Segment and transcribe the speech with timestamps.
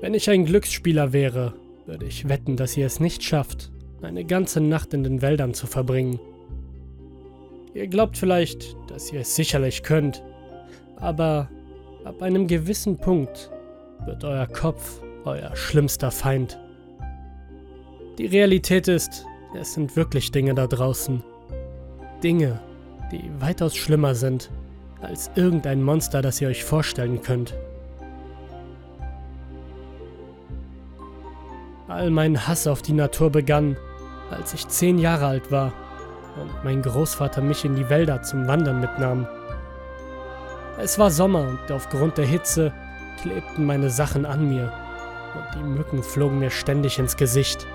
[0.00, 1.54] Wenn ich ein Glücksspieler wäre,
[1.86, 5.66] würde ich wetten, dass ihr es nicht schafft, eine ganze Nacht in den Wäldern zu
[5.66, 6.18] verbringen.
[7.74, 10.22] Ihr glaubt vielleicht, dass ihr es sicherlich könnt,
[10.96, 11.50] aber
[12.04, 13.50] ab einem gewissen Punkt
[14.06, 16.58] wird euer Kopf euer schlimmster Feind.
[18.18, 21.22] Die Realität ist, es sind wirklich Dinge da draußen.
[22.22, 22.60] Dinge,
[23.12, 24.50] die weitaus schlimmer sind
[25.00, 27.54] als irgendein Monster, das ihr euch vorstellen könnt.
[32.00, 33.76] All mein Hass auf die Natur begann,
[34.30, 35.70] als ich zehn Jahre alt war
[36.40, 39.28] und mein Großvater mich in die Wälder zum Wandern mitnahm.
[40.78, 42.72] Es war Sommer und aufgrund der Hitze
[43.20, 44.72] klebten meine Sachen an mir
[45.34, 47.66] und die Mücken flogen mir ständig ins Gesicht.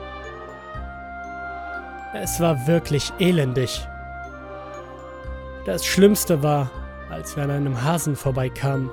[2.16, 3.88] Es war wirklich elendig.
[5.68, 6.72] Das Schlimmste war,
[7.12, 8.90] als wir an einem Hasen vorbeikamen,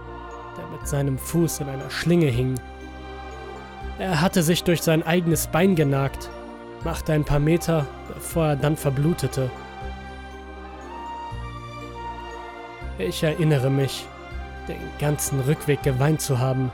[0.59, 2.57] der mit seinem Fuß in einer Schlinge hing.
[4.02, 6.28] Er hatte sich durch sein eigenes Bein genagt,
[6.83, 9.48] machte ein paar Meter, bevor er dann verblutete.
[12.98, 14.05] Ich erinnere mich,
[14.67, 16.72] den ganzen Rückweg geweint zu haben.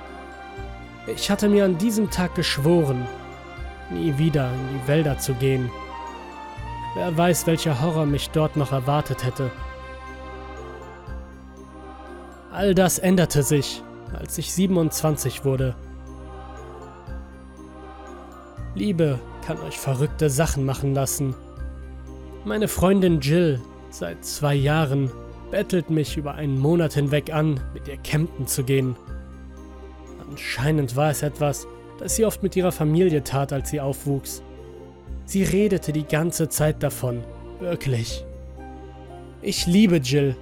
[1.06, 3.06] Ich hatte mir an diesem Tag geschworen,
[3.90, 5.70] nie wieder in die Wälder zu gehen.
[6.96, 9.50] Wer weiß, welcher Horror mich dort noch erwartet hätte.
[12.50, 13.82] All das änderte sich,
[14.18, 15.76] als ich 27 wurde.
[18.74, 21.34] Liebe kann euch verrückte Sachen machen lassen.
[22.44, 23.60] Meine Freundin Jill,
[23.90, 25.10] seit zwei Jahren,
[25.50, 28.96] bettelt mich über einen Monat hinweg an, mit ihr campen zu gehen.
[30.30, 31.66] Anscheinend war es etwas,
[31.98, 34.42] das sie oft mit ihrer Familie tat, als sie aufwuchs.
[35.24, 37.22] Sie redete die ganze Zeit davon,
[37.60, 38.24] wirklich.
[39.42, 40.36] Ich liebe Jill.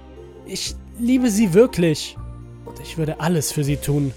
[0.45, 2.17] Ich liebe sie wirklich.
[2.65, 4.13] Und ich würde alles für sie tun.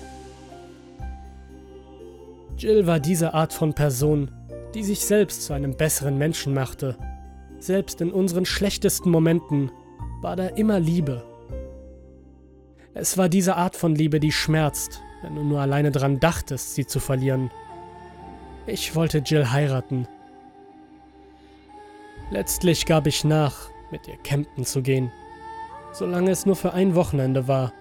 [2.60, 4.30] Jill war diese Art von Person,
[4.74, 6.98] die sich selbst zu einem besseren Menschen machte.
[7.58, 9.72] Selbst in unseren schlechtesten Momenten
[10.20, 11.24] war da immer Liebe.
[12.92, 16.84] Es war diese Art von Liebe, die schmerzt, wenn du nur alleine dran dachtest, sie
[16.84, 17.50] zu verlieren.
[18.66, 20.06] Ich wollte Jill heiraten.
[22.30, 25.10] Letztlich gab ich nach, mit ihr campen zu gehen,
[25.92, 27.72] solange es nur für ein Wochenende war.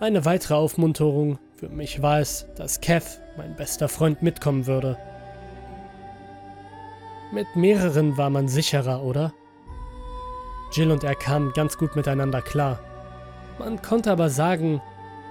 [0.00, 4.98] Eine weitere Aufmunterung für mich war es, dass Kev, mein bester Freund, mitkommen würde.
[7.32, 9.32] Mit mehreren war man sicherer, oder?
[10.72, 12.80] Jill und er kamen ganz gut miteinander klar.
[13.60, 14.82] Man konnte aber sagen,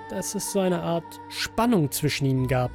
[0.09, 2.72] dass es so eine Art Spannung zwischen ihnen gab.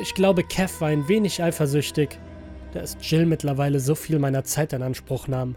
[0.00, 2.16] Ich glaube, Kev war ein wenig eifersüchtig,
[2.72, 5.56] dass Jill mittlerweile so viel meiner Zeit in Anspruch nahm.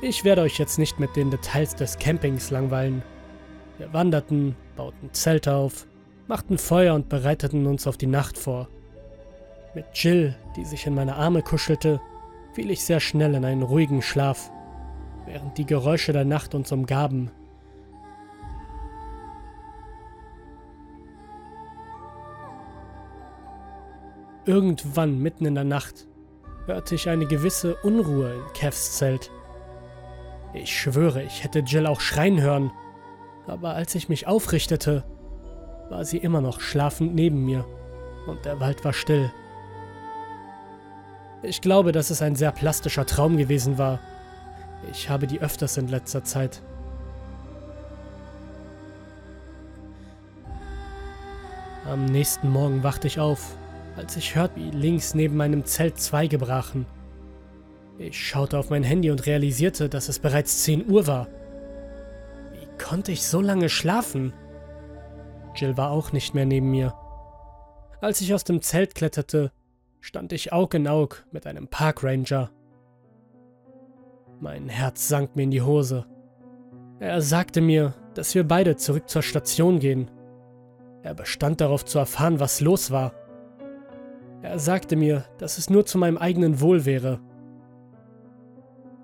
[0.00, 3.02] Ich werde euch jetzt nicht mit den Details des Campings langweilen.
[3.78, 5.86] Wir wanderten, bauten Zelte auf,
[6.26, 8.68] machten Feuer und bereiteten uns auf die Nacht vor.
[9.74, 12.00] Mit Jill, die sich in meine Arme kuschelte,
[12.52, 14.50] fiel ich sehr schnell in einen ruhigen Schlaf,
[15.26, 17.30] während die Geräusche der Nacht uns umgaben.
[24.46, 26.06] Irgendwann mitten in der Nacht
[26.66, 29.30] hörte ich eine gewisse Unruhe in Kevs Zelt.
[30.52, 32.70] Ich schwöre, ich hätte Jill auch schreien hören,
[33.46, 35.04] aber als ich mich aufrichtete,
[35.94, 37.64] war sie immer noch schlafend neben mir
[38.26, 39.30] und der Wald war still.
[41.44, 44.00] Ich glaube, dass es ein sehr plastischer Traum gewesen war.
[44.90, 46.62] Ich habe die öfters in letzter Zeit.
[51.88, 53.56] Am nächsten Morgen wachte ich auf,
[53.96, 56.86] als ich hörte, wie links neben meinem Zelt Zweige brachen.
[57.98, 61.28] Ich schaute auf mein Handy und realisierte, dass es bereits 10 Uhr war.
[62.52, 64.32] Wie konnte ich so lange schlafen?
[65.54, 66.94] Jill war auch nicht mehr neben mir.
[68.00, 69.52] Als ich aus dem Zelt kletterte,
[70.00, 72.50] stand ich Aug in Aug mit einem Parkranger.
[74.40, 76.06] Mein Herz sank mir in die Hose.
[77.00, 80.10] Er sagte mir, dass wir beide zurück zur Station gehen.
[81.02, 83.12] Er bestand darauf zu erfahren, was los war.
[84.42, 87.20] Er sagte mir, dass es nur zu meinem eigenen Wohl wäre.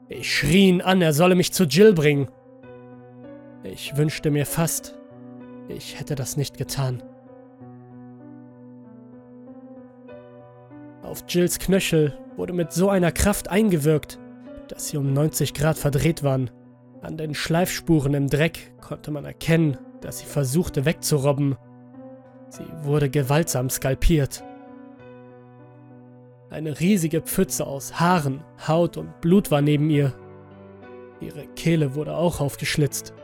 [0.08, 2.28] Ich schrie ihn an, er solle mich zu Jill bringen.
[3.62, 4.99] Ich wünschte mir fast,
[5.72, 7.02] ich hätte das nicht getan.
[11.02, 14.18] Auf Jills Knöchel wurde mit so einer Kraft eingewirkt,
[14.68, 16.50] dass sie um 90 Grad verdreht waren.
[17.02, 21.56] An den Schleifspuren im Dreck konnte man erkennen, dass sie versuchte wegzurobben.
[22.48, 24.44] Sie wurde gewaltsam skalpiert.
[26.50, 30.12] Eine riesige Pfütze aus Haaren, Haut und Blut war neben ihr.
[31.20, 33.14] Ihre Kehle wurde auch aufgeschlitzt.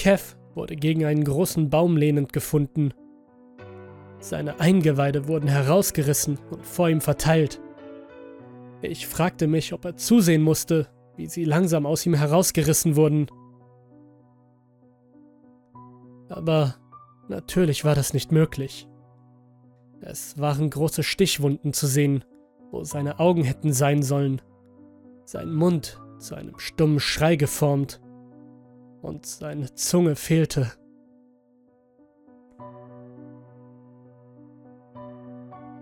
[0.00, 2.94] Kev wurde gegen einen großen Baum lehnend gefunden.
[4.18, 7.60] Seine Eingeweide wurden herausgerissen und vor ihm verteilt.
[8.80, 13.26] Ich fragte mich, ob er zusehen musste, wie sie langsam aus ihm herausgerissen wurden.
[16.30, 16.76] Aber
[17.28, 18.88] natürlich war das nicht möglich.
[20.00, 22.24] Es waren große Stichwunden zu sehen,
[22.70, 24.40] wo seine Augen hätten sein sollen,
[25.26, 28.00] sein Mund zu einem stummen Schrei geformt
[29.02, 30.72] und seine Zunge fehlte.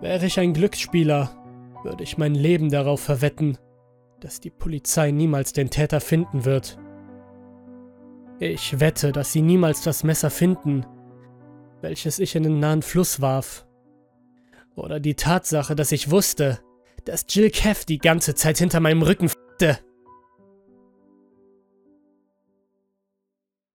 [0.01, 1.31] Wäre ich ein Glücksspieler,
[1.83, 3.59] würde ich mein Leben darauf verwetten,
[4.21, 6.79] dass die Polizei niemals den Täter finden wird.
[8.39, 10.87] Ich wette, dass sie niemals das Messer finden,
[11.81, 13.67] welches ich in den nahen Fluss warf.
[14.77, 16.61] Oder die Tatsache, dass ich wusste,
[17.05, 19.79] dass Jill Kev die ganze Zeit hinter meinem Rücken f***te.